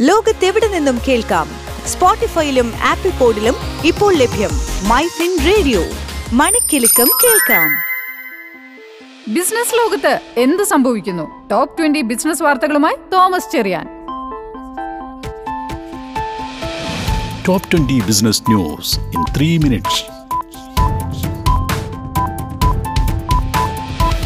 [0.00, 1.48] ലോകത്തെവിടെ നിന്നും കേൾക്കാം?
[1.86, 3.54] സ്പോട്ടിഫൈയിലും ആപ്പിൾ പോഡിലും
[3.84, 4.50] ഇപ്പോൾ ലഭ്യം
[4.88, 5.80] മൈ ഫിൻ റേഡിയോ.
[6.32, 7.70] മണിക്കെലക്കം കേൾക്കാം.
[9.34, 11.48] ബിസിനസ് ലോകത്ത് എന്ത് സംഭവിക്കുന്നു?
[11.48, 13.86] ടോപ് ട്വന്റി ബിസിനസ് വാർത്തകളുമായി Thomas Cheriyan.
[17.48, 20.04] Top twenty business news in three minutes.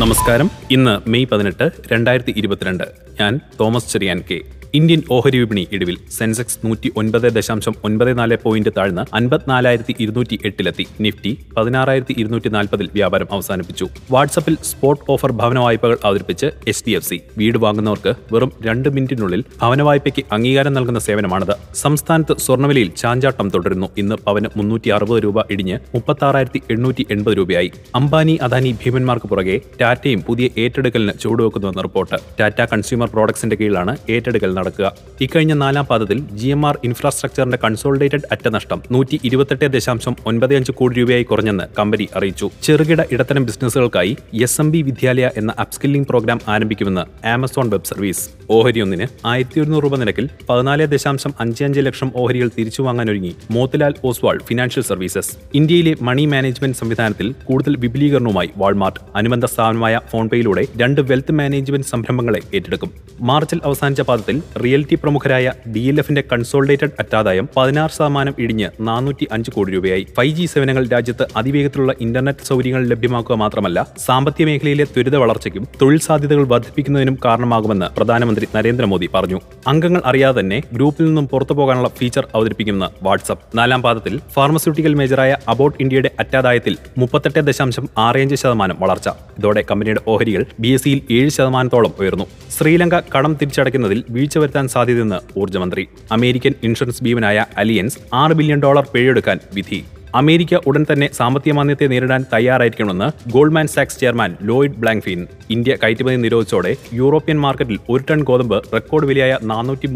[0.00, 0.50] നമസ്കാരം.
[0.70, 2.84] ഇന്ന് മെയ് പതിനെട്ട് രണ്ടായിരത്തി ഇരുപത്തിരണ്ട്.
[3.20, 4.40] ഞാൻ തോമസ് ചെറിയാൻ കെ.
[4.74, 10.86] ഇന്ത്യൻ ഓഹരി വിപണി ഇടിവിൽ സെൻസെക്സ് നൂറ്റി ഒൻപത് ദശാംശം ഒൻപത് നാല് പോയിന്റ് താഴ്ന്ന് അൻപത്തിനാലായിരത്തി ഇരുന്നൂറ്റി എട്ടിലെത്തി
[11.00, 13.86] നിഫ്റ്റി പതിനാറായിരത്തി ഇരുന്നൂറ്റി നാൽപ്പതിൽ വ്യാപാരം അവസാനിപ്പിച്ചു.
[14.10, 17.18] വാട്സപ്പിൽ സ്പോട്ട് ഓഫർ ഭവന വായ്പകൾ അവതരിപ്പിച്ച് എച്ച് ഡി എഫ് സി.
[17.38, 21.54] വീട് വാങ്ങുന്നവർക്ക് വെറും രണ്ട് മിനിറ്റിനുള്ളിൽ ഭവന വായ്പയ്ക്ക് അംഗീകാരം നൽകുന്ന സേവനമാണിത്.
[21.74, 23.88] സംസ്ഥാനത്ത് സ്വർണവിലയിൽ ചാഞ്ചാട്ടം തുടരുന്നു.
[23.98, 27.72] ഇന്ന് പവന് മുന്നൂറ്റി അറുപത് രൂപ ഇടിഞ്ഞ് മുപ്പത്തി ആറായിരത്തി എണ്ണൂറ്റി എൺപത് രൂപയായി.
[27.94, 32.16] അംബാനി അദാനി ഭീമന്മാർക്ക് പുറകെ ടാറ്റയും പുതിയ ഏറ്റെടുക്കലിന് ചുവടുവെക്കുന്നുവെന്ന് റിപ്പോർട്ട്.
[32.40, 34.86] ടാറ്റ കൺസ്യൂമർ പ്രോഡക്ട്സിന്റെ കീഴിലാണ് ഏറ്റെടുക്കൽ നടക്കുക.
[35.20, 40.94] ഇക്കഴിഞ്ഞ നാലാം പാദത്തിൽ ജി എം ആർ ഇൻഫ്രാസ്ട്രക്ചറിന്റെ കൺസോളിഡേറ്റഡ് അറ്റനഷ്ടം നൂറ്റി ഇരുപത്തെട്ട് ദശാംശം ഒൻപത് അഞ്ച് കോടി
[41.00, 42.50] രൂപയായി കുറഞ്ഞെന്ന് കമ്പനി അറിയിച്ചു.
[42.62, 44.16] ചെറുകിട ഇടത്തരം ബിസിനസ്സുകൾക്കായി
[44.46, 48.24] എസ് എം ബി വിദ്യാലയ എന്ന അപ്സ്കില്ലിംഗ് പ്രോഗ്രാം ആരംഭിക്കുമെന്ന് ആമസോൺ വെബ് സർവീസ്.
[48.50, 53.94] ഓഹരി ഒന്നിന് ആയിരത്തി ഒരുന്നൂറ് രൂപ നിരക്കിൽ പതിനാല് ദശാംശം അഞ്ച് അഞ്ച് ലക്ഷം ഓഹരികൾ തിരിച്ചു വാങ്ങാനൊരുങ്ങി മോത്തിലാൽ
[54.04, 55.30] ഓസ്വാൾ ഫിനാൻഷ്യൽ സർവീസസ്.
[55.54, 62.90] ഇന്ത്യയിലെ മണി മാനേജ്മെന്റ് സംവിധാനത്തിൽ കൂടുതൽ വിപുലീകരണവുമായി വാൾമാർട്ട് അനുബന്ധ സ്ഥാപനമായ ഫോൺപേയിലൂടെ രണ്ട് വെൽത്ത് മാനേജ്മെന്റ് സംരംഭങ്ങളെ ഏറ്റെടുക്കും.
[63.20, 69.50] മാർച്ചിൽ അവസാനിച്ച പാദത്തിൽ റിയൽറ്റി പ്രമുഖരായ ഡി എൽ എഫിന്റെ കൺസോൾഡേറ്റഡ് അറ്റാദായം പതിനാറ് ശതമാനം ഇടിഞ്ഞ് നാനൂറ്റി അഞ്ച്
[69.50, 70.06] കോടി രൂപയായി.
[70.16, 76.44] ഫൈവ് ജി സേവനങ്ങൾ രാജ്യത്ത് അതിവേഗത്തിലുള്ള ഇന്റർനെറ്റ് സൗകര്യങ്ങൾ ലഭ്യമാക്കുക മാത്രമല്ല സാമ്പത്തിക മേഖലയിലെ ത്വരിത വളർച്ചയ്ക്കും തൊഴിൽ സാധ്യതകൾ
[76.44, 79.40] വർദ്ധിപ്പിക്കുന്നതിനും കാരണമാകുമെന്ന് പ്രധാനമന്ത്രി നരേന്ദ്രമോദി പറഞ്ഞു.
[79.66, 83.58] അംഗങ്ങൾ അറിയാതെ തന്നെ ഗ്രൂപ്പിൽ നിന്നും പുറത്തു പോകാനുള്ള ഫീച്ചർ അവതരിപ്പിക്കുന്ന വാട്സ്ആപ്പ്.
[83.58, 89.08] നാലാം പാദത്തിൽ ഫാർമസ്യൂട്ടിക്കൽ മേജറായ അബോട്ട് ഇന്ത്യയുടെ അറ്റാദായത്തിൽ മുപ്പത്തെട്ട് ദശാംശം ആറ് അഞ്ച് ശതമാനം വളർച്ച.
[89.38, 92.24] ഇതോടെ കമ്പനിയുടെ ഓഹരികൾ ബി എസ് സിയിൽ ഏഴ് ശതമാനത്തോളം ഉയർന്നു.
[92.58, 95.84] ശ്രീലങ്ക കടം തിരിച്ചടയ്ക്കുന്നതിൽ വീഴ്ച വരുത്താൻ സാധ്യതയെന്ന് ഊർജമന്ത്രി.
[96.12, 99.80] അമേരിക്കൻ ഇൻഷുറൻസ് ഭീമനായ അലിയൻസ് ആറ് ബില്യൺ ഡോളർ പിഴയെടുക്കാൻ വിധി.
[100.14, 105.20] അമേരിക്ക ഉടൻ തന്നെ സാമ്പത്തിക മാന്ദ്യത്തെ നേരിടാൻ തയ്യാറായിരിക്കണമെന്ന് ഗോൾഡ്മാൻ സാക്സ് ചെയർമാൻ ലോയിഡ് ബ്ലാങ്ക്ഫീൻ.
[105.50, 109.88] ഇന്ത്യ കയറ്റുമതി നിരോധിച്ചോടെ യൂറോപ്യൻ മാർക്കറ്റിൽ ഒരു ടൺ ഗോതമ്പ് റെക്കോർഡ് വിലയായ നാനൂറ്റി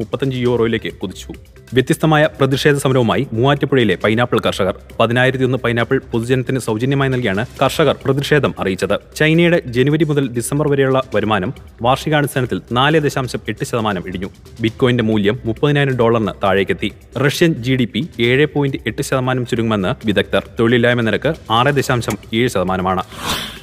[0.46, 1.32] യൂറോയിലേക്ക് കുതിച്ചു.
[1.74, 4.74] വ്യത്യസ്തമായ പ്രതിഷേധ സമരവുമായി മൂവാറ്റുപുഴയിലെ പൈനാപ്പിൾ കർഷകർ.
[5.00, 8.96] പതിനായിരത്തി ഒന്ന് പൈനാപ്പിൾ പൊതുജനത്തിന് സൗജന്യമായി നൽകിയാണ് കർഷകർ പ്രതിഷേധം അറിയിച്ചത്.
[9.16, 11.52] ചൈനയുടെ ജനുവരി മുതൽ ഡിസംബർ വരെയുള്ള വരുമാനം
[11.82, 14.30] വാർഷികാടിസ്ഥാനത്തിൽ നാല് ദശാംശം എട്ട് ശതമാനം ഇടിഞ്ഞു.
[14.60, 16.90] ബിറ്റ്കോയിന്റെ മൂല്യം മുപ്പതിനായിരം ഡോളറിന് താഴേക്കെത്തി.
[17.26, 20.44] റഷ്യൻ ജി ഡി പി ഏഴ് പോയിന്റ് എട്ട് ശതമാനം ചുരുങ്ങുമെന്ന് വിദഗ്ധർ.
[20.60, 23.04] തൊഴിലില്ലായ്മ നിരക്ക് ആറ് ദശാംശം ഏഴ് ശതമാനമാണ്.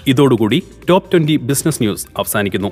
[0.07, 2.71] ഇതോടുകൂടി ടോപ്പ് ട്വന്റി ബിസിനസ് ന്യൂസ് അവസാനിക്കുന്നു.